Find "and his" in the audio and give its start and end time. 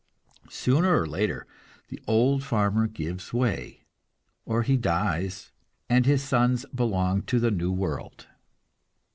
5.91-6.23